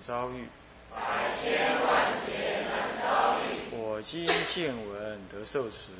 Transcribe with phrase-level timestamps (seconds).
[0.00, 0.46] 遭遇，
[0.90, 0.98] 百
[1.42, 3.74] 千万劫难遭遇。
[3.76, 5.90] 我今见闻得受持，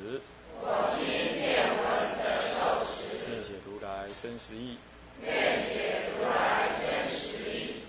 [0.61, 1.05] 我今
[1.37, 3.29] 见闻得受持。
[3.29, 4.77] 愿解如来真实义，
[5.21, 5.31] 愿
[5.67, 7.83] 解如来真实义。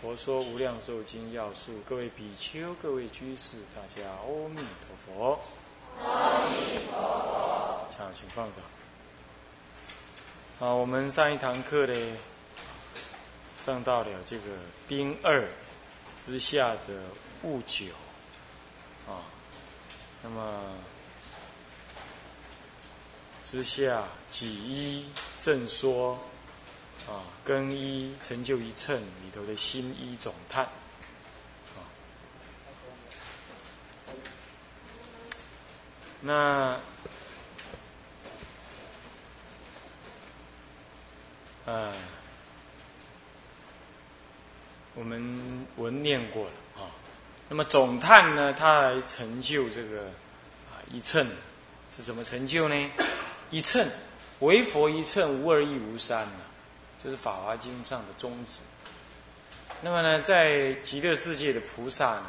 [0.00, 5.38] 佛说无量寿经要素，各位比丘、各位居士，大家阿弥陀佛。
[6.02, 6.98] 阿弥陀佛。
[6.98, 8.60] 好，请放掌。
[10.58, 11.94] 好，我们上一堂课呢。
[13.66, 14.42] 上到了这个
[14.86, 15.44] 丁二
[16.20, 17.02] 之下的
[17.42, 17.86] 戊九
[19.08, 19.26] 啊，
[20.22, 20.62] 那么
[23.42, 26.16] 之下己一正说
[27.08, 30.64] 啊，更一成就一称里头的新一总叹
[31.74, 31.82] 啊，
[36.20, 36.78] 那
[41.64, 41.92] 呃。
[44.98, 46.88] 我们文念过了啊，
[47.50, 50.04] 那么总叹呢，他来成就这个
[50.70, 51.28] 啊一乘，
[51.94, 52.90] 是什么成就呢？
[53.50, 53.86] 一乘
[54.40, 56.48] 为佛一乘，无二亦无三啊，
[57.02, 58.60] 这是《法华经》上的宗旨。
[59.82, 62.26] 那么呢，在极乐世界的菩萨呢，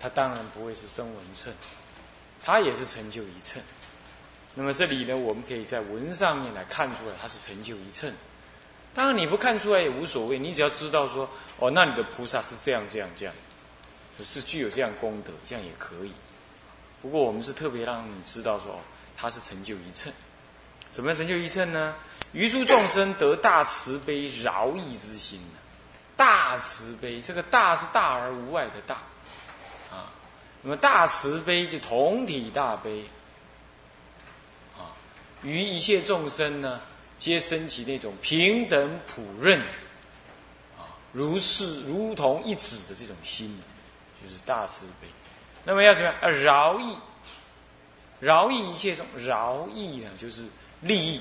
[0.00, 1.52] 他当然不会是生闻乘，
[2.42, 3.60] 他也是成就一乘。
[4.54, 8.10] 那么这里呢，我们可以在文上面来看出来，他是成就一乘。
[8.96, 13.34] 当然你不看出来也无所谓，你只要知道说，哦，那你的菩萨是这样这样这样，
[14.24, 16.12] 是具有这样功德，这样也可以。
[17.02, 18.78] 不过我们是特别让你知道说，哦，
[19.14, 20.10] 他是成就一乘。
[20.90, 21.94] 怎么样成就一乘呢？
[22.32, 25.38] 于诸众生得大慈悲饶益之心
[26.16, 28.94] 大慈悲，这个大是大而无外的大，
[29.90, 30.08] 啊，
[30.62, 33.04] 那么大慈悲就同体大悲，
[34.78, 34.96] 啊，
[35.42, 36.80] 于一切众生呢。
[37.18, 39.58] 皆升起那种平等普润，
[40.76, 43.58] 啊，如是如同一子的这种心
[44.22, 45.08] 就是大慈悲。
[45.64, 46.20] 那么要怎么样？
[46.20, 46.96] 啊，饶益，
[48.20, 50.44] 饶益一切众，饶益呢，就是
[50.80, 51.20] 利益。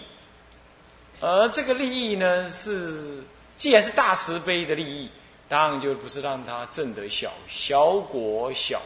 [1.22, 3.24] 而这个利益呢，是
[3.56, 5.10] 既然是大慈悲的利益，
[5.48, 8.82] 当然就不是让他挣得小小果小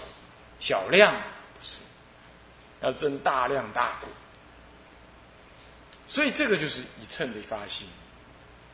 [0.59, 1.79] 小量，不是，
[2.81, 4.09] 要挣大量大果。
[6.09, 7.87] 所以这个就是一乘的发心，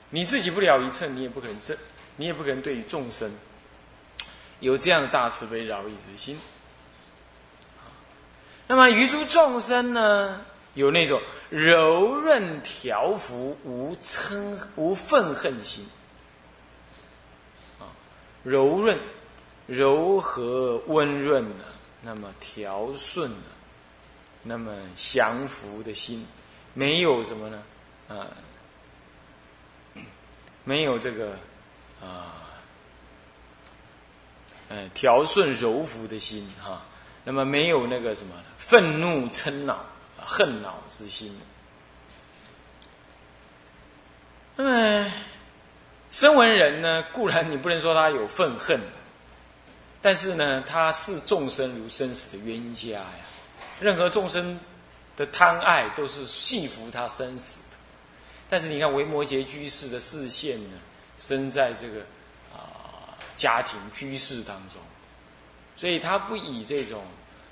[0.09, 1.77] 你自己不了一乘，你也不可能这，
[2.15, 3.29] 你也不可能对于众生
[4.61, 6.39] 有这样的大慈悲饶益之心。
[8.67, 15.85] 那么于诸众生呢，有那种柔润调伏、无嗔无愤恨心
[17.79, 17.91] 啊，
[18.43, 18.97] 柔润、
[19.67, 21.65] 柔和、温润的，
[22.01, 23.49] 那么调顺的，
[24.41, 26.25] 那么降服的心。
[26.77, 27.63] 没有什么呢？
[28.09, 28.27] 啊，
[30.65, 31.31] 没有这个
[32.01, 32.35] 啊，
[34.67, 36.83] 嗯，调顺柔服的心哈。
[37.23, 39.83] 那么没有那个什么愤怒嗔恼、
[40.23, 41.35] 恨恼之心。
[44.57, 45.11] 那么
[46.09, 47.03] 生闻人呢？
[47.13, 48.79] 固然你不能说他有愤恨，
[50.01, 53.15] 但是呢，他视众生如生死的冤家呀。
[53.79, 54.59] 任何众生。
[55.15, 57.77] 的贪爱都是系服他生死的，
[58.49, 60.77] 但是你看维摩诘居士的视线呢，
[61.17, 62.01] 生在这个
[62.53, 64.81] 啊家庭居士当中，
[65.77, 67.05] 所以他不以这种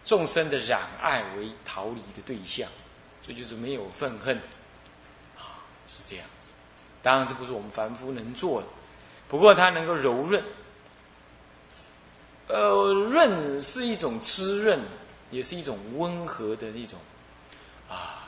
[0.04, 2.70] 众生的染爱为逃离的对象，
[3.22, 4.36] 所以就是没有愤恨，
[5.38, 6.52] 啊是这样子。
[7.02, 8.68] 当然这不是我们凡夫能做的，
[9.30, 10.44] 不过他能够柔润，
[12.48, 14.82] 呃润是一种滋润，
[15.32, 17.00] 也是一种温和的那种。
[17.90, 18.24] 啊，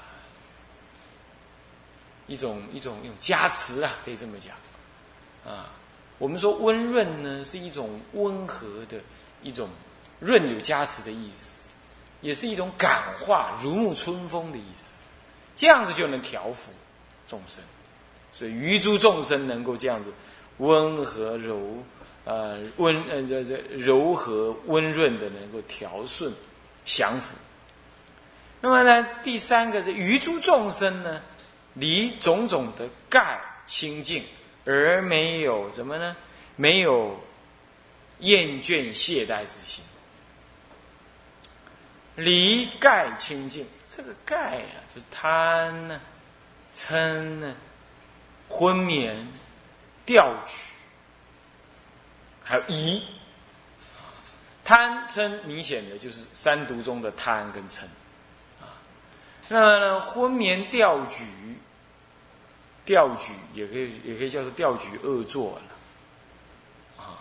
[2.28, 4.56] 一种一种一种加持啊，可以这么讲
[5.46, 5.72] 啊。
[6.18, 8.98] 我们说温润呢，是一种温和的
[9.44, 9.70] 一种
[10.20, 11.70] 润有加持的意思，
[12.22, 15.02] 也是一种感化如沐春风的意思。
[15.58, 16.72] 这样子就能调伏
[17.28, 17.64] 众生，
[18.34, 20.12] 所以余诸众生能够这样子
[20.58, 21.84] 温和柔
[22.24, 26.34] 呃温呃这这柔和温润的能够调顺
[26.84, 27.36] 降服。
[28.62, 31.22] 那么呢，第三个是余诸众生呢，
[31.76, 34.26] 离种种的盖清净，
[34.66, 36.16] 而没有什么呢？
[36.56, 37.18] 没有
[38.20, 39.84] 厌倦懈怠之心。
[42.16, 46.00] 离盖清净，这个盖啊，就是贪呢、
[46.72, 46.96] 嗔
[47.40, 47.54] 呢、
[48.48, 49.28] 昏眠、
[50.06, 50.72] 调举，
[52.42, 53.04] 还有疑。
[54.64, 57.82] 贪嗔明显的就是三毒中的贪跟嗔
[58.62, 58.80] 啊。
[59.50, 61.26] 那么呢，昏眠调举，
[62.86, 67.20] 调举也可以也可以叫做调举恶作了啊。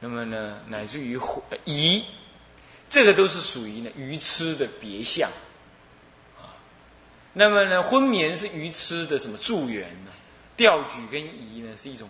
[0.00, 1.18] 那么呢，乃至于
[1.64, 2.04] 疑。
[2.90, 5.30] 这个都是属于呢愚痴的别相，
[6.38, 6.56] 啊，
[7.34, 10.10] 那么呢昏眠是愚痴的什么助缘呢？
[10.56, 12.08] 调举跟疑呢是一种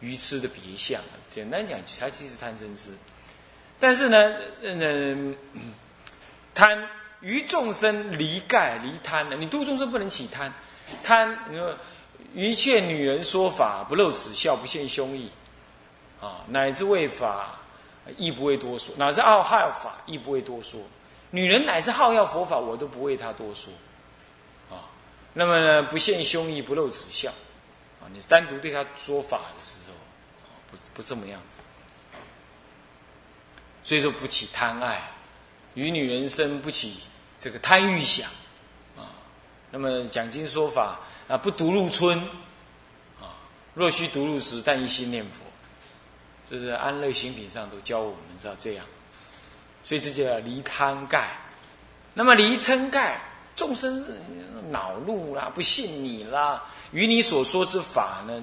[0.00, 1.00] 愚痴的别相。
[1.30, 2.90] 简单讲，它其实贪嗔痴，
[3.80, 5.34] 但是呢，嗯，
[6.52, 6.90] 贪
[7.20, 10.52] 于众生离盖离贪呢，你度众生不能起贪，
[11.02, 11.74] 贪你说
[12.34, 15.30] 一切女人说法不露齿笑不现凶意，
[16.20, 17.58] 啊，乃至为法。
[18.16, 20.80] 亦不会多说，哪是好好法，亦不会多说。
[21.32, 23.72] 女人乃至好要佛法，我都不为她多说。
[24.70, 24.86] 啊，
[25.32, 27.32] 那么呢，不现凶意，不露齿笑。
[28.00, 29.94] 啊，你单独对她说法的时候，
[30.70, 31.58] 不不这么样子。
[33.82, 35.02] 所以说不起贪爱，
[35.74, 37.00] 与女人生不起
[37.36, 38.30] 这个贪欲想。
[39.76, 42.18] 那么讲经说法啊，不独入村。
[43.20, 43.36] 啊，
[43.74, 45.42] 若须独入时，但一心念佛。
[46.50, 48.86] 就是安乐行品上都教我们知道这样，
[49.84, 51.36] 所以这叫离贪盖。
[52.14, 53.20] 那么离嗔盖，
[53.54, 54.02] 众生
[54.70, 58.42] 恼怒啦，不信你啦，与你所说之法呢，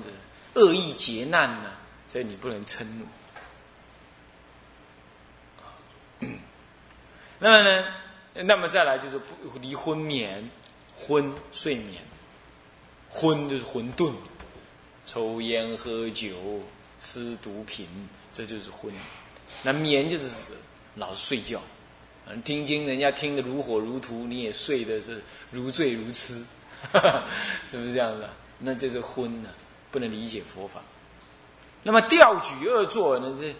[0.54, 1.72] 恶意劫难呢，
[2.08, 2.84] 所以你不能嗔
[6.20, 6.28] 怒。
[7.40, 7.86] 那么呢，
[8.34, 10.48] 那么再来就是不离昏眠，
[10.94, 12.02] 昏睡眠，
[13.10, 14.14] 昏就是混沌，
[15.06, 16.34] 抽烟喝酒。
[17.06, 17.86] 吃毒品，
[18.32, 18.90] 这就是昏；
[19.62, 20.54] 那眠就是
[20.96, 21.62] 老是睡觉。
[22.26, 26.42] 嗯，听经人家听得如火如荼，你也睡的是如醉如痴，
[27.70, 28.26] 是不是这样子？
[28.58, 29.50] 那这是昏呢，
[29.92, 30.82] 不能理解佛法。
[31.84, 33.38] 那么调举恶作呢？
[33.38, 33.54] 这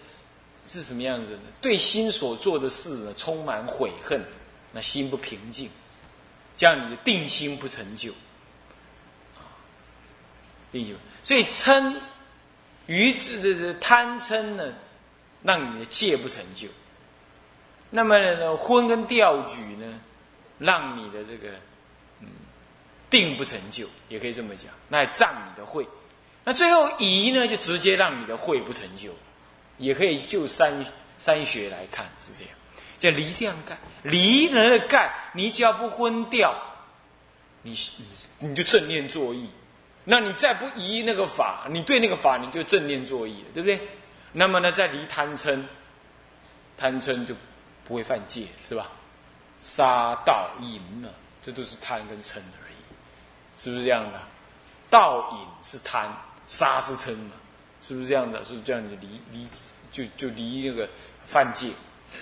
[0.64, 1.42] 是什么样子呢？
[1.60, 4.18] 对心所做的事呢，充满悔恨，
[4.72, 5.68] 那心不平静，
[6.54, 8.12] 这样你的定心不成就。
[9.36, 9.42] 啊
[10.70, 11.96] 定心，所以嗔。
[12.86, 14.74] 于这这这贪嗔呢，
[15.42, 16.68] 让你的戒不成就；
[17.88, 19.98] 那么呢，昏跟调举呢，
[20.58, 21.48] 让你的这个
[22.20, 22.28] 嗯
[23.08, 25.88] 定不成就，也可以这么讲，那障你的慧。
[26.44, 29.14] 那最后疑呢，就直接让你的慧不成就，
[29.78, 30.84] 也可以就三
[31.16, 32.52] 三学来看是这样。
[32.98, 36.54] 叫离这样盖，离人的盖，你只要不昏掉，
[37.62, 39.48] 你你你就正念作意。
[40.04, 43.80] 那你再不依那个法，你对那个法你就正念作意，对不对？
[44.32, 45.62] 那么呢，再离贪嗔，
[46.76, 47.34] 贪嗔就
[47.84, 48.90] 不会犯戒，是吧？
[49.62, 51.08] 杀盗淫呢，
[51.40, 52.76] 这都是贪跟嗔而已，
[53.56, 54.20] 是不是这样的？
[54.90, 56.14] 盗淫是贪，
[56.46, 57.32] 杀是嗔嘛，
[57.80, 58.44] 是不是这样的？
[58.44, 59.48] 是这样的离离
[59.90, 60.86] 就就离那个
[61.24, 61.70] 犯戒，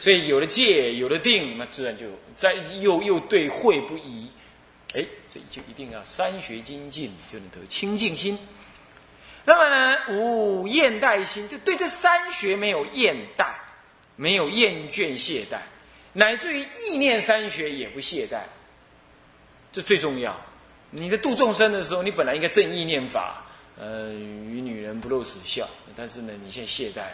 [0.03, 4.29] 所以有了戒，有了定，那自然就在又又对慧不疑。
[4.95, 8.37] 哎，这就一定要三学精进，就能得清净心。
[9.45, 13.53] 那么呢，无厌怠心，就对这三学没有厌怠，
[14.17, 15.59] 没有厌倦懈怠，
[16.13, 18.43] 乃至于意念三学也不懈怠。
[19.71, 20.37] 这最重要。
[20.91, 23.45] 你在度众生的时候，你本来应该正意念法，
[23.79, 27.05] 呃，与女人不露齿笑，但是呢，你现在懈怠，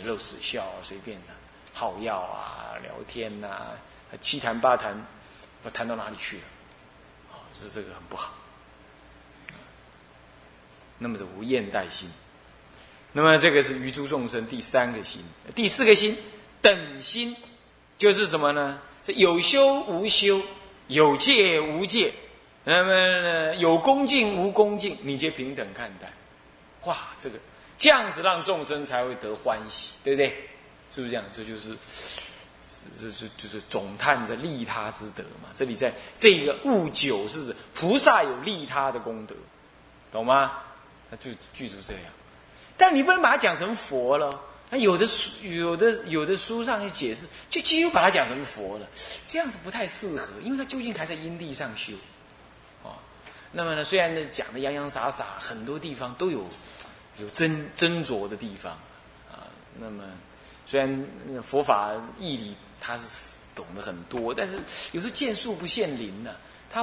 [0.00, 1.34] 你露齿笑，随便的，
[1.80, 3.68] 好药啊，聊天呐，
[4.20, 5.02] 七谈八谈，
[5.62, 6.42] 不谈到哪里去了？
[7.54, 8.34] 是这个很不好，
[10.98, 12.06] 那么是无厌怠心，
[13.14, 16.14] 那么这个是于诸众生第三个心，第四个心
[16.60, 17.34] 等心，
[17.96, 18.78] 就是什么呢？
[19.02, 20.42] 是有修无修，
[20.88, 22.12] 有戒无戒，
[22.62, 26.12] 那么呢有恭敬无恭敬，你皆平等看待。
[26.84, 27.38] 哇，这个
[27.78, 30.46] 这样子让众生才会得欢喜，对不对？
[30.90, 31.24] 是不是这样？
[31.32, 31.76] 这就是。
[32.98, 35.50] 这是就是总叹着利他之德嘛？
[35.54, 39.34] 这里在这个悟九是指菩萨有利他的功德，
[40.10, 40.52] 懂吗？
[41.10, 42.04] 他就具足这样，
[42.78, 44.40] 但你不能把它讲成佛了。
[44.70, 48.88] 那有的书有的有的书上去解释，就几乎把它讲成佛了，
[49.26, 51.92] 这样子不太适合，因为他究竟还在因地上修，
[52.82, 52.94] 哦。
[53.52, 56.48] 那么呢，虽然呢讲的洋洋洒洒，很多地方都有
[57.18, 58.72] 有斟斟酌的地方
[59.30, 59.44] 啊。
[59.78, 60.02] 那么
[60.70, 62.56] 虽然佛法义理。
[62.82, 64.58] 他是懂得很多，但是
[64.92, 66.34] 有时候见树不见林呢。
[66.70, 66.82] 他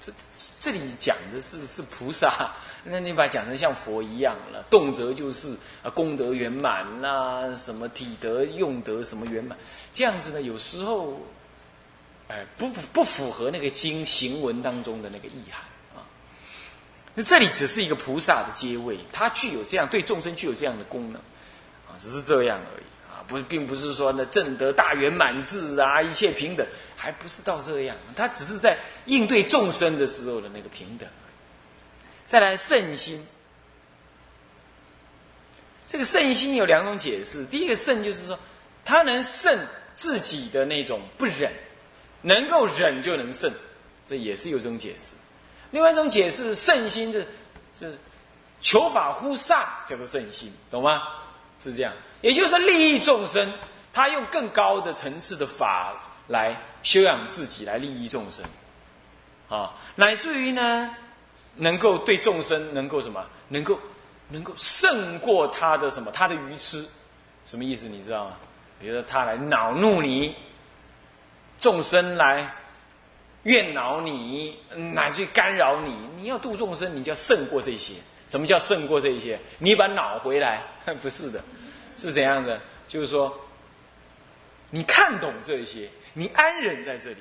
[0.00, 0.10] 这
[0.58, 2.50] 这里讲的是是菩萨，
[2.84, 9.58] 那你把它讲成像佛一样了，动辄就是啊功德圆满呐，什么体德用德什么圆满，
[9.92, 11.20] 这样子呢，有时候，
[12.28, 15.60] 哎，不不符合那个经行文当中的那个意涵
[15.94, 16.08] 啊。
[17.14, 21.20] 那这里只是一个菩萨的阶位，它具有这样对众生具有这样的功能
[21.86, 22.84] 啊，只是这样而已。
[23.30, 27.96] 不，并不是说呢，正得大圆满智啊，一切平等，还不是到这样。
[28.16, 31.08] 他只是在应对众生的时候的那个平等。
[32.26, 33.24] 再来圣心，
[35.86, 37.46] 这个圣心有两种解释。
[37.46, 38.36] 第一个圣就是说，
[38.84, 41.52] 他能胜自己的那种不忍，
[42.22, 43.52] 能够忍就能胜，
[44.08, 45.14] 这也是有这种解释。
[45.70, 47.24] 另外一种解释，圣心的
[47.78, 47.96] 是
[48.60, 51.02] 求法乎上，叫做圣心，懂吗？
[51.62, 51.92] 是这样。
[52.20, 53.52] 也就是利益众生，
[53.92, 55.94] 他用更高的层次的法
[56.28, 58.44] 来修养自己，来利益众生，
[59.48, 60.94] 啊，乃至于呢，
[61.56, 63.78] 能够对众生能够什么，能够
[64.28, 66.86] 能够胜过他的什么，他的愚痴，
[67.46, 67.88] 什么意思？
[67.88, 68.36] 你知道吗？
[68.78, 70.34] 比如说他来恼怒你，
[71.58, 72.50] 众生来
[73.42, 77.94] 怨恼你，乃至于干扰你，你要度众生，你就要胜过这些。
[78.28, 79.38] 什么叫胜过这些？
[79.58, 80.62] 你把恼回来？
[81.02, 81.42] 不是的。
[82.00, 82.58] 是怎样的？
[82.88, 83.38] 就是说，
[84.70, 87.20] 你看懂这些，你安忍在这里，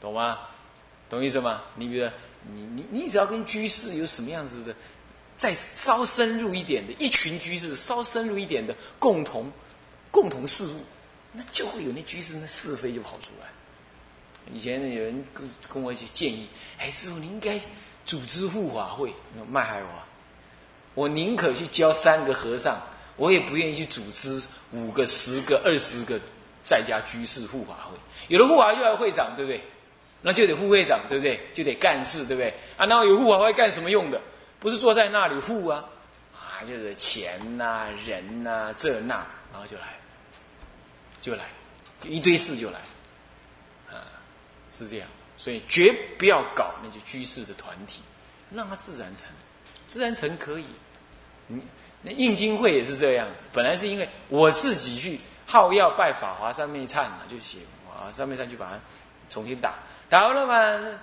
[0.00, 0.38] 懂吗？
[1.08, 1.62] 懂意思吗？
[1.76, 2.10] 你比如，
[2.52, 4.74] 你你你只要跟居士有什么样子的，
[5.38, 9.50] 再稍深入一点的，一群居士稍深入一点的共同
[10.10, 10.84] 共同事物，
[11.32, 13.48] 那就会有那居士那是非就跑出来。
[14.52, 16.48] 以前有人跟跟我一起建议，
[16.78, 17.58] 哎，师傅你应该
[18.04, 19.14] 组织护法会，
[19.50, 20.04] 卖海华，
[20.94, 22.80] 我宁可去教三个和尚。
[23.16, 26.20] 我也不愿意去组织五个、十个、二十个
[26.64, 27.96] 在家居士护法会。
[28.28, 29.62] 有了护法又要会长，对不对？
[30.22, 31.40] 那就得副会长，对不对？
[31.54, 32.52] 就得干事，对不对？
[32.76, 34.20] 啊，那有护法会干什么用的？
[34.58, 35.84] 不是坐在那里护啊，
[36.34, 39.14] 啊，就是钱呐、人呐、这那，
[39.52, 39.94] 然后就来，
[41.20, 41.44] 就来，
[42.00, 42.80] 就一堆事就来，
[43.88, 44.02] 啊，
[44.70, 45.08] 是这样。
[45.38, 48.02] 所以绝不要搞那些居士的团体，
[48.50, 49.28] 让他自然成，
[49.86, 50.64] 自然成可以，
[51.46, 51.62] 你。
[52.08, 57.58] 那印经会也是这样子，本来是因为我自己去好要拜法华三昧忏嘛，就写
[57.92, 58.78] 啊三昧忏去把它
[59.28, 59.74] 重新打，
[60.08, 60.98] 打完了嘛，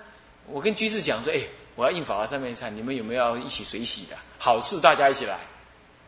[0.46, 1.40] 我跟居士讲说，哎，
[1.74, 4.16] 我要印法华三昧忏，你们有没有要一起水洗的？
[4.38, 5.38] 好事大家一起来，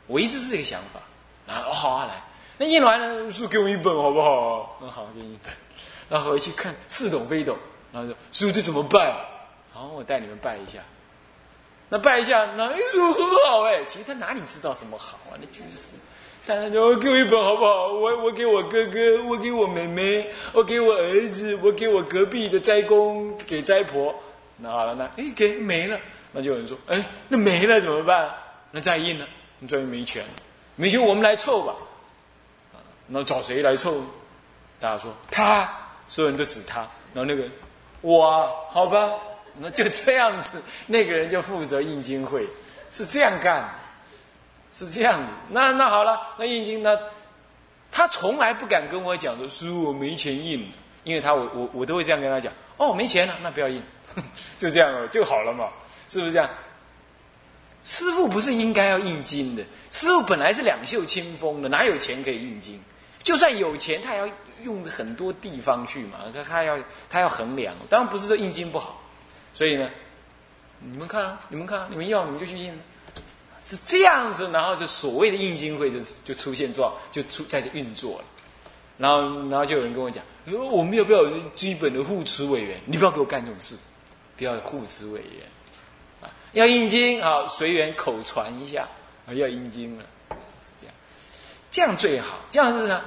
[0.07, 1.01] 我一直是这个想法，
[1.47, 2.23] 然后好啊来，
[2.57, 4.79] 那印完了师傅给我一本好不好？
[4.81, 5.53] 那好给你一本，
[6.09, 7.55] 然后回去看似懂非懂，
[7.93, 9.15] 然后说师傅这怎么拜？
[9.75, 10.79] 好，我带你们拜一下。
[11.89, 15.39] 那拜一下，那哎呦很好哎，其实他哪里知道什么好啊？
[15.41, 15.95] 那就是，
[16.45, 17.93] 但是我给我一本好不好？
[17.93, 24.15] 我我给我哥哥，我给我妹妹，我给我儿子，我给我隔壁的斋公，给斋婆。
[24.57, 26.01] 那好了，那哎给没了，
[26.33, 28.35] 那就有人说，哎那没了怎么办？
[28.73, 29.27] 那再印呢？
[29.59, 30.25] 你再没钱，
[30.75, 31.75] 没钱我们来凑吧。
[33.07, 34.03] 那找谁来凑？
[34.81, 35.73] 大家说他，
[36.09, 36.81] 所有人都指他。
[37.15, 37.45] 然后那个
[38.01, 39.09] 我，好吧。
[39.59, 40.51] 那就这样子，
[40.87, 42.47] 那个人就负责印经会，
[42.91, 43.69] 是这样干，
[44.73, 45.33] 是这样子。
[45.49, 46.99] 那那好了，那印经呢？
[47.91, 50.71] 他从来不敢跟我讲说，师傅我没钱印，
[51.05, 52.53] 因为他我我我都会这样跟他讲。
[52.77, 53.83] 哦，没钱了，那不要印，
[54.59, 55.69] 就这样了就好了嘛，
[56.09, 56.51] 是不是这样？
[57.83, 62.79] 师傅不是应该要印经的，师傅本来是两袖清风的，哪有钱可以印经？
[63.23, 64.29] 就算有钱，他也要
[64.63, 66.77] 用很多地方去嘛，他他要
[67.09, 67.75] 他要衡量。
[67.89, 69.01] 当然不是说印经不好。
[69.57, 69.91] 所以呢，
[70.81, 72.79] 你们看啊，你们看啊，你们要你们就去印，
[73.63, 78.25] 是这样子，然后就所谓的印经会就就出现状，就出在这运作了。
[78.99, 82.79] 然后，然后就有人跟我讲，呃，我们要不要基本的护持委员？
[82.85, 83.75] 你不要给我干这种事，
[84.37, 85.49] 不要护持委员
[86.21, 88.87] 啊，要印经啊，随缘口传一下
[89.27, 90.05] 啊，要印经了，
[90.61, 90.95] 是这样，
[91.71, 93.03] 这样最好，这样是啥？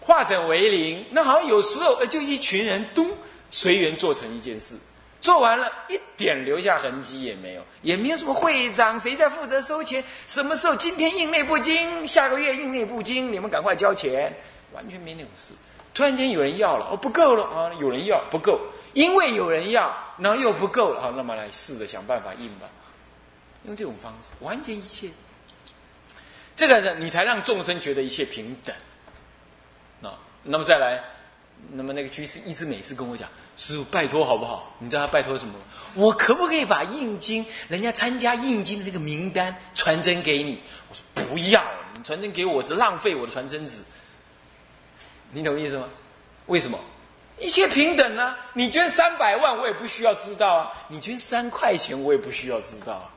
[0.00, 1.06] 化整为零。
[1.12, 3.06] 那好像有时候，呃，就一群人都
[3.52, 4.76] 随缘做成一件事。
[5.22, 14.34] 做完了一点留下痕迹也没有，也没有什么会长谁在负责收钱，什么时候今天印内部经，下个月印内部经，你们赶快交钱，
[14.72, 15.54] 完全没那种事。
[15.94, 18.60] 突然间有人要了，哦不够了啊，有人要不够，
[18.94, 22.66] 因为有人要，然后又不够了，好，那么来试着想办法印吧，
[23.66, 25.08] 用这种方式，完全一切，
[26.56, 28.74] 这个呢，你才让众生觉得一切平等。
[30.00, 30.12] 那
[30.42, 31.04] 那么再来，
[31.70, 33.28] 那么那个居士一直每次跟我讲。
[33.56, 34.74] 师傅，拜托好不好？
[34.78, 35.54] 你知道他拜托什么？
[35.94, 40.60] 我可不可以把印经人家参加印经的那个名单传真给你？
[40.88, 41.62] 我说不要，
[41.96, 43.82] 你传真给我是浪费我的传真纸。
[45.32, 45.88] 你懂意思吗？
[46.46, 46.78] 为什么？
[47.40, 48.38] 一切平等啊！
[48.54, 53.10] 你捐三百万，我也不需要知道啊；你捐三块钱，我也不需要知道啊。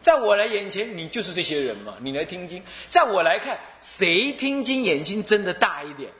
[0.00, 1.94] 在我来眼前，你就是这些人嘛。
[2.00, 6.10] 你来听经，在我来看，谁听经眼睛睁得大一点，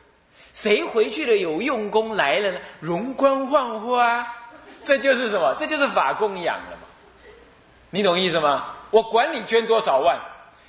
[0.56, 2.58] 谁回去了有用功来了呢？
[2.80, 4.26] 容光焕发，
[4.82, 5.54] 这就是什么？
[5.58, 6.88] 这就是法供养了嘛。
[7.90, 8.74] 你懂意思吗？
[8.90, 10.18] 我管你捐多少万，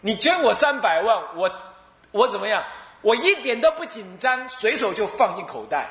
[0.02, 1.50] 你捐我三百万，我
[2.12, 2.62] 我怎么样？
[3.02, 5.90] 我一点都不紧张，随手就放进口袋。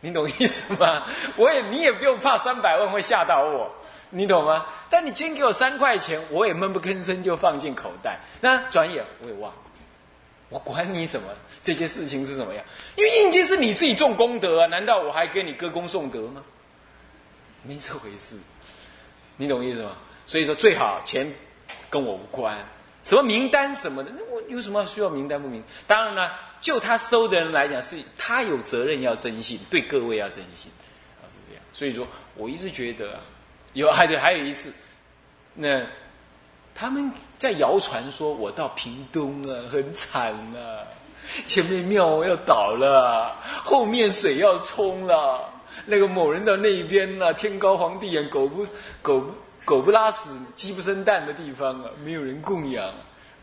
[0.00, 1.04] 你懂意思吗？
[1.36, 3.70] 我也你也不用怕三百万会吓到我。
[4.10, 4.66] 你懂吗？
[4.90, 8.18] 但你捐给我三块钱，我也闷不吭声就放进口袋。
[8.42, 9.58] 那转眼我也忘了，
[10.48, 11.28] 我管你什么
[11.62, 12.64] 这些事情是怎么样？
[12.96, 16.42] 因为印经是你自己种功德啊，难道我还跟你歌功颂德吗？
[17.62, 18.36] 没这回事，
[19.36, 19.96] 你懂意思吗？
[20.26, 21.32] 所以说最好钱
[21.90, 22.66] 跟我无关，
[23.02, 25.62] 什么名单什么的，那我有什么需要名单不名？
[25.86, 30.70] 当然了，就他收的人来讲，是他有责任要征信，对各位要征信
[31.22, 31.62] 啊，是这样。
[31.72, 33.20] 所以说我一直觉得。
[33.74, 34.72] 有还对，还有一次，
[35.54, 35.86] 那
[36.78, 40.86] 他们在谣传说我到屏东啊，很惨啊，
[41.44, 45.52] 前面庙要倒了，后面水要冲了，
[45.86, 48.64] 那个某人到那边了，天高皇帝远，狗不
[49.02, 52.94] 狗不狗不拉屎，鸡不生蛋的地方啊，没有人供养，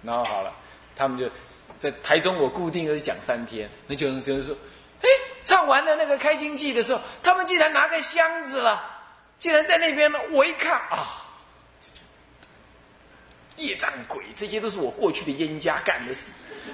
[0.01, 0.49] 然后好了，
[0.95, 1.29] 他们就
[1.77, 4.55] 在台中，我固定的讲三天，那就有人说，
[5.01, 5.09] 哎，
[5.43, 8.81] 唱完了那个开经记的时候，他们竟然拿个箱子了。
[9.37, 11.24] 既然在那边呢，我一看啊，
[13.57, 16.25] 业障鬼，这些都是我过去的冤家干的事，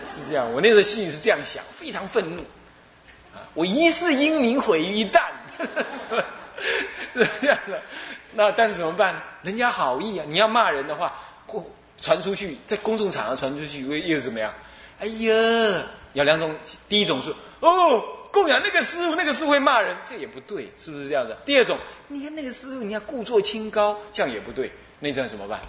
[0.10, 0.52] 是这样。
[0.52, 2.44] 我那时候心里是这样想，非常愤怒！
[3.54, 6.26] 我一世英名毁于一旦，是
[7.42, 7.82] 这样的。
[8.34, 9.22] 那但是怎么办？
[9.44, 11.14] 人家好意啊，你要骂人的话，
[11.48, 11.64] 或
[12.00, 14.54] 传出去，在公众场合传出去，又又怎么样？
[15.00, 16.56] 哎呀，有两种，
[16.88, 18.04] 第一种是哦。
[18.32, 21.36] 供养那个师傅，那个师傅会骂人，这也不对，是不是这样的？
[21.44, 24.72] 第二种，你看那个师傅，你要故作清高，这样也不对，
[25.02, 25.60] 那这样怎么办？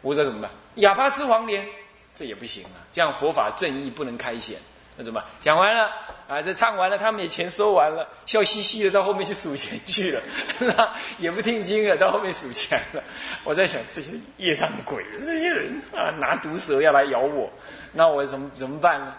[0.00, 0.50] 我说怎么办？
[0.76, 1.66] 哑巴吃黄连，
[2.14, 2.78] 这也不行啊！
[2.92, 4.58] 这样佛法正义不能开显，
[4.96, 5.22] 那怎么？
[5.40, 5.90] 讲完了
[6.28, 10.22] 啊，这唱完了，他们也钱收完了，笑嘻嘻的到后面去数钱去了，
[11.18, 13.02] 也不听经了，到后面数钱了。
[13.42, 17.50] 我在想，这些业障鬼，这些人啊，拿毒蛇要来咬我，
[17.92, 19.14] 那我怎么怎么办呢？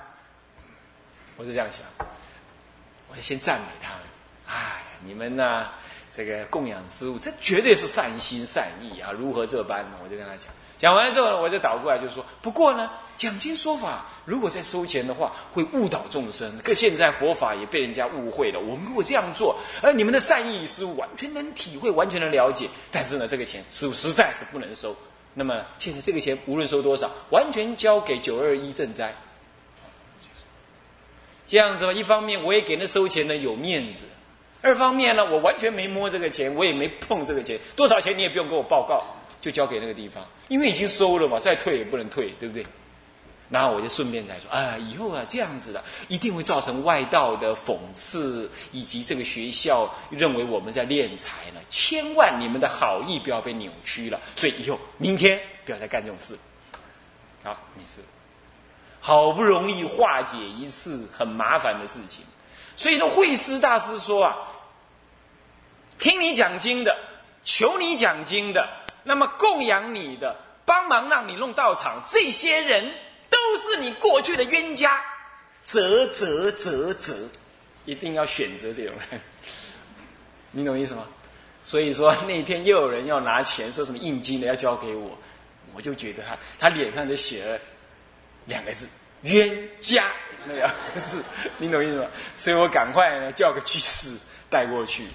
[1.35, 1.83] 我是这样想。
[3.09, 3.99] 我先赞美他们，
[4.47, 5.67] 哎，你们呢？
[6.19, 9.09] 这个供养师傅，这绝对是善心善意啊！
[9.09, 9.91] 如何这般呢？
[10.03, 16.57] 我就跟他讲，讲完了之后呢，我就倒过来就说：不过呢，讲经说法，如果再收钱的话，会误导众生。
[16.61, 18.59] 可现在佛法也被人家误会了。
[18.59, 22.69] 我们如果这样做，而你们的善意师傅完全能体会，完全能了解。
[22.91, 24.93] 但是呢，这个钱师傅实在是不能收。
[25.33, 29.15] 那么现在这个钱无论收多少，完全交给九二一赈灾。
[31.47, 34.03] 这样子吧，一方面我也给那收钱的有面子，
[34.61, 39.03] 二方面呢，我完全没摸这个钱，我也没碰这个钱，多少钱你也不用给我报告，
[39.39, 42.65] 就交给那个地方，因为已经收了嘛，再退也不能退，对不对？
[43.49, 56.37] 然后我就顺便再说，啊，以后啊这样子的，一定会造成外道的讽刺，以及这个学校认为我们在敛财呢，千万你们的好意不要被扭曲了，所以以后明天不要再干这种事，
[57.43, 58.01] 好，没事。
[59.01, 62.25] 好不容易化解一次很麻烦的事情，
[62.79, 64.37] 所以呢，慧师大师说啊，
[65.99, 66.97] 听你讲经的，
[67.43, 68.65] 求你讲经的，
[69.03, 72.89] 那么供养你的，帮忙让你弄道场，这些人
[73.29, 75.03] 都是你过去的冤家，
[75.65, 77.13] 啧啧啧啧，
[77.83, 79.19] 一定要选择这种人，
[80.51, 81.05] 你懂意思吗？
[81.61, 85.17] 所以说那天又有人要拿钱，说什么印金的要交给我，
[85.73, 87.59] 我就觉得他他脸上就写了。
[88.45, 88.87] 两个字，
[89.23, 90.05] 冤家，
[90.45, 91.21] 那个是，
[91.57, 92.07] 你懂意思吗？
[92.35, 94.15] 所以我赶快呢叫个居士
[94.49, 95.07] 带过去，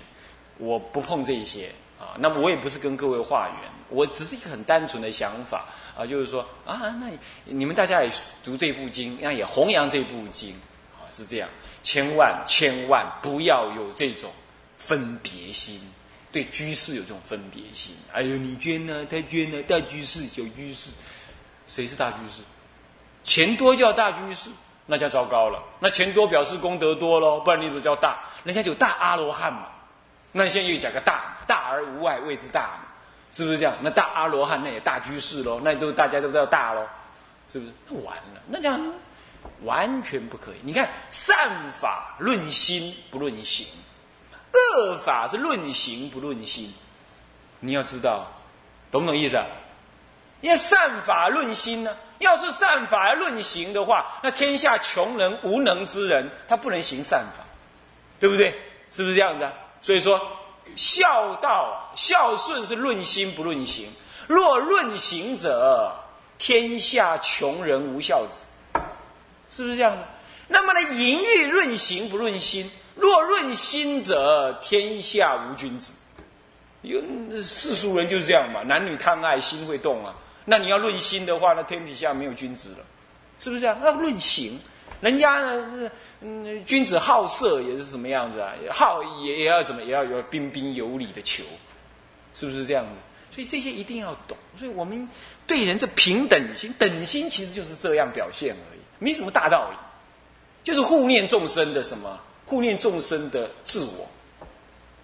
[0.58, 2.14] 我不碰这些啊。
[2.18, 7.10] 那么我也不是跟各位化缘，我只是一个很单纯的想法啊，就是说啊，那
[7.44, 10.54] 你们大家也读这部经，那也弘扬这部经
[10.92, 11.48] 啊，是这样，
[11.82, 14.30] 千万千万不要有这种
[14.78, 15.80] 分别心，
[16.30, 17.96] 对居士有这种分别心。
[18.12, 20.90] 哎呦，你捐呢，他捐呢，大居士小居士，
[21.66, 22.42] 谁是大居士？
[23.22, 24.50] 钱多叫大居士，
[24.86, 25.62] 那叫糟糕了。
[25.80, 28.18] 那钱多表示功德多喽，不然你怎么叫大？
[28.44, 29.66] 人家有大阿罗汉嘛。
[30.32, 32.88] 那你现在又讲个大，大而无外谓之大嘛，
[33.30, 33.74] 是不是这样？
[33.80, 36.86] 那大阿罗汉那也大居士喽，那都大家都叫大喽，
[37.48, 37.72] 是不是？
[37.88, 38.80] 那完了，那这样
[39.62, 40.56] 完全不可以。
[40.62, 43.66] 你看善法论心不论行，
[44.52, 46.74] 恶法是论行不论心。
[47.60, 48.26] 你要知道，
[48.90, 49.36] 懂不懂意思？
[49.36, 49.46] 啊？
[50.40, 51.96] 因为善法论心呢。
[52.18, 57.44] 要是善法而论行的话，那天下穷人无能之人，他不能行善法，
[58.20, 58.50] 对不对？
[58.90, 59.52] 是不是这样子啊？
[59.80, 60.20] 所以说，
[60.76, 63.92] 孝道孝顺是论心不论行。
[64.26, 65.92] 若论行者，
[66.38, 68.46] 天下穷人无孝子，
[69.50, 70.08] 是不是这样的？
[70.48, 72.70] 那么呢，淫欲论行不论心。
[72.94, 75.92] 若论心者，天下无君子。
[76.82, 77.00] 有
[77.42, 80.14] 世俗人就是这样嘛，男女贪爱，心会动啊。
[80.44, 82.78] 那你要论心的话，那天底下没有君子了，
[83.40, 83.78] 是不是这样？
[83.82, 84.58] 那论行，
[85.00, 88.52] 人家呢，嗯，君子好色也是什么样子啊？
[88.70, 91.42] 好也也要什么，也要有彬彬有礼的求，
[92.34, 92.90] 是不是这样子？
[93.34, 94.36] 所以这些一定要懂。
[94.56, 95.08] 所以我们
[95.46, 99.76] 对人这平等心，等心其实就是这样表现而已，没什么大道理，
[100.62, 102.20] 就是护念众生的什么？
[102.46, 104.06] 护念众生的自我，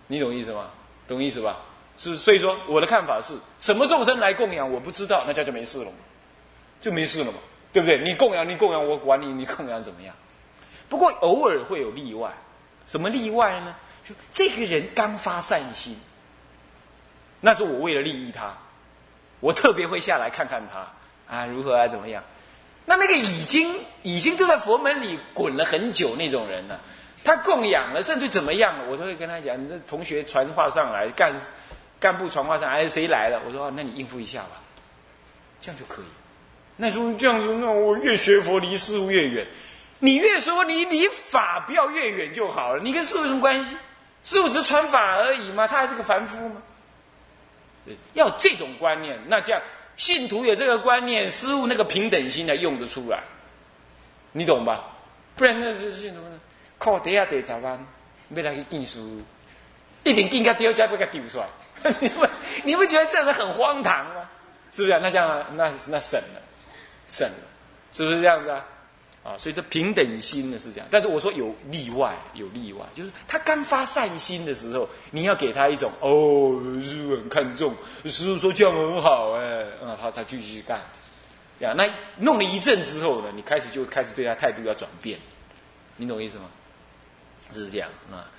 [0.06, 0.70] 你懂意思吗？
[1.08, 1.58] 懂意思吧？
[2.02, 5.92] 是，所以说我的看法是什么众生来供养，我不知道，那家就没事了，
[6.80, 7.38] 就没事了嘛，
[7.74, 7.98] 对不对？
[7.98, 10.16] 你供养，你供养，我管你，你供养怎么样？
[10.88, 12.32] 不过偶尔会有例外，
[12.86, 13.76] 什么例外呢？
[14.08, 15.94] 就这个人刚发善心，
[17.42, 18.56] 那是我为了利益他，
[19.40, 22.24] 我特别会下来看看他啊，如何啊，怎么样？
[22.86, 26.80] 那那个已经已经都在佛门里滚了很久那种人呢？
[27.22, 31.38] 他供养了，甚至怎么样，我都会跟他讲：，你同学传话上来，干
[32.00, 33.40] 干部传话上哎，谁来了？
[33.46, 34.60] 我说：，那你应付一下吧，
[35.60, 36.06] 这样就可以。
[36.76, 39.46] 那说这样子，那我越学佛离师傅越远。
[39.98, 42.82] 你越说你离法不要越远就好了。
[42.82, 43.76] 你跟师傅什么关系？
[44.22, 46.62] 师傅只是传法而已嘛，他还是个凡夫吗？
[47.84, 49.60] 对，要这种观念，那这样
[49.96, 53.22] 信徒有这个观念，师傅那个平等心才用得出来，
[54.32, 54.84] 你懂吧？
[55.36, 56.40] 不然那是信徒呢？
[56.78, 57.86] 靠底下得十万，
[58.30, 59.22] 要来去见书，
[60.04, 61.46] 一定见个丢家，把他丢出来。
[62.00, 62.26] 你不
[62.64, 64.28] 你不觉得这样子很荒唐吗？
[64.72, 65.00] 是不是啊？
[65.02, 66.40] 那这样，那那省了，
[67.08, 67.34] 省了，
[67.90, 68.64] 是不是这样子啊？
[69.22, 70.86] 啊，所以这平等心呢是这样。
[70.90, 80.80] 但是我说有例外，有例外，就是他刚发善心的时候，你要给他一种哦，师傅很看重，师傅说这样很好，哎，啊，他他继续干，
[81.58, 81.76] 这样。
[81.76, 85.18] 那弄了一阵之后呢，你开始就开始对他态度要转变，
[85.96, 86.44] 你懂我意思吗？
[87.50, 88.30] 是这样啊，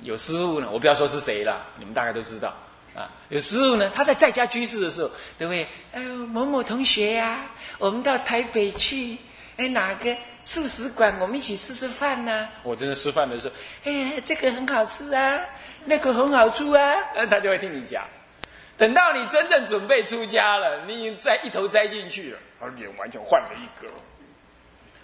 [0.00, 2.52] 有师傅呢，我不要说是谁了，你们大概都知道
[2.96, 3.10] 啊。
[3.28, 5.68] 有时候呢，他在在家居士的时候，对不对？
[5.92, 9.16] 哎呦，某某同学呀，我们到台北去，
[9.56, 12.48] 哎，哪个素食馆，我们一起吃吃饭呢？
[12.62, 13.54] 我真的吃饭的时候，
[13.84, 15.40] 哎，这个很好吃啊，
[15.84, 16.96] 那个很好吃啊，
[17.30, 18.04] 他就会听你讲。
[18.78, 23.90] 等到你真正准备出家了，你再一头栽进去了，他脸完全换了一个，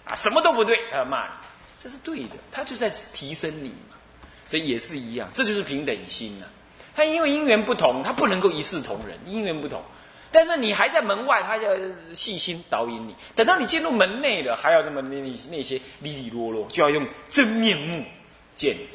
[0.05, 1.33] 啊，什么都不对，他骂你。
[1.79, 3.97] 这是对的，他就在提升你嘛，
[4.47, 6.45] 所以也是一样，这就是平等心呐。
[6.95, 9.81] 他因为因缘不同，他不能够一视同仁，因缘不同。
[10.31, 11.71] 但是你还在门外，他要
[12.13, 13.15] 细心导引你。
[13.35, 18.03] 等到你进入门内了，还要这么那那些里里啰啰，就要用真面目
[18.55, 18.87] 见你，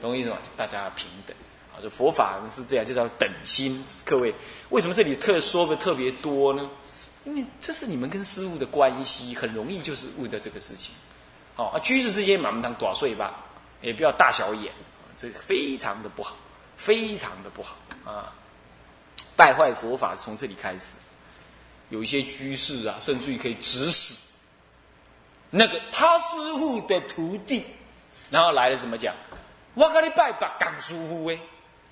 [0.00, 0.36] 懂我意思吗？
[0.56, 1.34] 大家平等
[1.74, 3.82] 啊，这佛法是这样，就叫等心。
[4.04, 4.34] 各位，
[4.68, 6.68] 为什么这里特说的特别多呢？
[7.24, 10.94] 因为这是你们跟师傅的关系，很容易就是问到这个事情。
[11.56, 13.44] 哦，啊，居士之间满不当短碎吧，
[13.80, 14.72] 也不要大小眼，
[15.16, 16.36] 这非常的不好，
[16.82, 18.32] 非常的不好啊！
[19.36, 20.98] 败坏佛法从这里开始，
[21.90, 24.16] 有一些居士啊，甚至于可以指使
[25.48, 27.64] 那个他师傅的徒弟，
[28.30, 29.14] 然后来了怎么讲？
[29.74, 31.38] 我跟你拜把港师傅哎，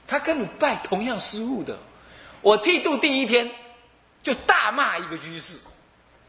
[0.09, 1.79] 他跟你拜同样师傅的，
[2.41, 3.49] 我剃度第一天
[4.25, 5.57] 就大骂一个居士，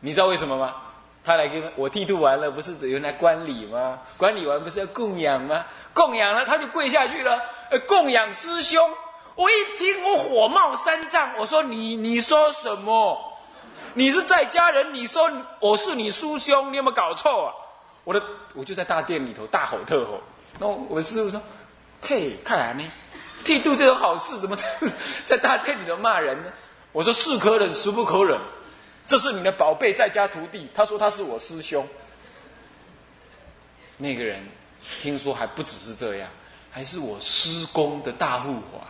[0.02, 0.76] 你知道为什么吗？
[1.23, 3.99] 他来给我剃度完了，不是原来观礼吗？
[4.17, 5.63] 观礼完不是要供养吗？
[5.93, 7.39] 供养了，他就跪下去了。
[7.69, 8.89] 呃，供养师兄，
[9.36, 13.17] 我一听我火冒三丈，我说你你说什么？
[13.93, 17.53] 你是在家人，你说我是你师兄，你有没有搞错啊？
[18.03, 18.23] 我的
[18.55, 20.21] 我就在大殿里头大吼特吼。
[20.57, 21.39] 那我师傅说
[22.01, 22.84] ：“嘿，看来呢，
[23.43, 24.57] 剃度这种好事，怎么
[25.23, 26.49] 在大殿里头骂人呢？”
[26.93, 28.39] 我说：“是可忍，孰不可忍。”
[29.12, 31.86] 这是你的宝贝在家徒弟，他说他是我师兄。
[33.97, 34.41] 那个人
[35.02, 36.30] 听说还不只是这样，
[36.71, 38.88] 还是我师公的大护法，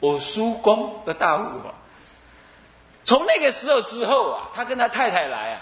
[0.00, 1.74] 我叔公的大护法。
[3.04, 5.60] 从那个时候之后啊，他跟他太太来啊，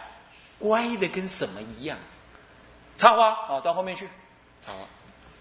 [0.60, 1.98] 乖的跟什么一样。
[2.96, 4.08] 插花啊，到后面去，
[4.64, 4.78] 插花，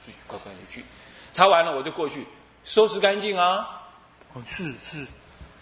[0.04, 0.84] 去乖乖的去，
[1.34, 2.25] 插完了我就过去
[2.63, 3.84] 收拾干净啊。
[4.34, 5.06] 哦，是是，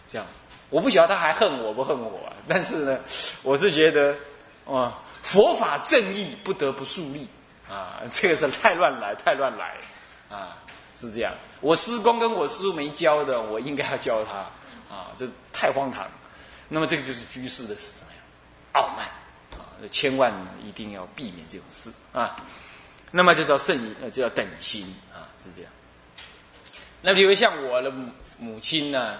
[0.07, 0.25] 这样。
[0.73, 2.97] 我不晓得他还恨我不恨我，但是呢，
[3.43, 4.15] 我是觉得，
[4.65, 7.27] 哦，佛法正义不得不树立
[7.69, 9.77] 啊，这个是太乱来，太乱来，
[10.35, 10.57] 啊，
[10.95, 11.31] 是这样。
[11.61, 14.37] 我师公跟我师傅没教的，我应该要教他，
[14.91, 16.09] 啊，这太荒唐。
[16.67, 18.23] 那么这个就是居士的是怎么样？
[18.71, 19.05] 傲慢
[19.51, 20.33] 啊，千万
[20.65, 22.35] 一定要避免这种事啊。
[23.11, 25.71] 那么就叫圣，呃，就叫等心啊，是这样。
[27.03, 28.09] 那比如像我的母
[28.39, 29.19] 母亲呢，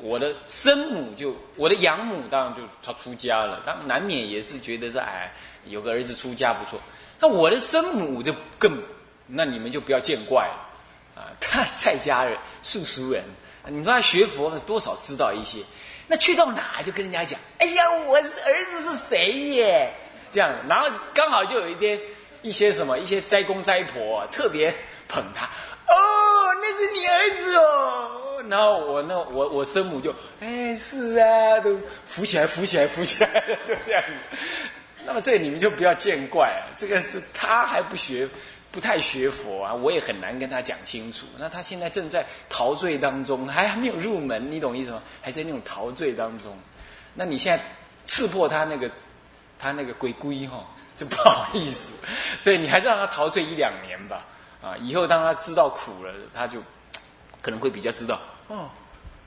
[0.00, 5.32] 我的生母就我的养母，当然就她出家了，当然难免也是觉得说，哎，
[5.66, 6.80] 有个儿子出家不错。
[7.20, 8.80] 那我的生母就更，
[9.26, 11.34] 那你们就不要见怪了啊！
[11.40, 13.24] 他在家人素俗人，
[13.66, 15.58] 你说他学佛多少知道一些，
[16.06, 19.92] 那去到哪就跟人家讲，哎呀，我儿子是谁耶？
[20.30, 22.00] 这样，然后刚好就有一天
[22.42, 24.72] 一些什么一些斋公斋婆特别
[25.08, 28.27] 捧他，哦，那是你儿子哦。
[28.48, 34.38] 然后我那我我生母就，哎，是啊，都扶起来扶起来扶起来，就这样子。
[35.04, 38.28] 那么这你们就不要见怪啊，这个是他还不学，
[38.70, 41.26] 不太学佛啊，我也很难跟他讲清楚。
[41.38, 45.02] 那他现在正在陶醉当中，还没有入门，你懂意思吗？
[45.22, 46.56] 还在那种陶醉当中。
[47.14, 47.64] 那你现在
[48.06, 48.90] 刺破他那个，
[49.58, 50.64] 他那个鬼龟哈，
[50.96, 51.92] 就不好意思。
[52.38, 54.24] 所以你还是让他陶醉一两年吧。
[54.60, 56.60] 啊，以后当他知道苦了，他就
[57.40, 58.68] 可能会比较知道哦，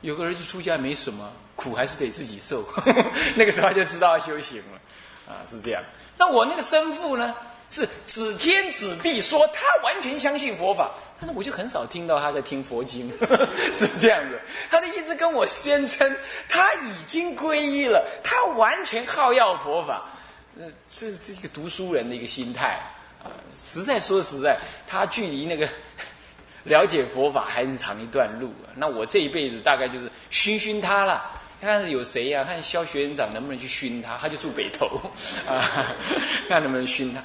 [0.01, 2.63] 有个儿子出家没什么苦，还是得自己受。
[3.35, 4.79] 那个时候他就知道要修行了。
[5.27, 5.81] 啊，是这样。
[6.17, 7.33] 那我那个生父呢，
[7.69, 13.09] 是指天指地说他完全相信佛法，但是我就很少听到他在听佛经，
[13.73, 14.37] 是这样子。
[14.69, 16.17] 他的一直跟我宣称
[16.49, 20.03] 他已经皈依了，他完全靠要佛法。
[20.59, 22.77] 呃，这是一个读书人的一个心态
[23.23, 23.31] 啊。
[23.55, 25.69] 实在说实在，他距离那个
[26.63, 28.73] 了解佛法还很长一段路啊。
[28.75, 31.39] 那我这一辈子大概就是熏熏他了。
[31.59, 32.43] 看看有谁呀？
[32.43, 34.87] 看肖学院长能不能去熏他，他就住北头
[35.47, 35.93] 啊，
[36.49, 37.21] 看能不能熏他。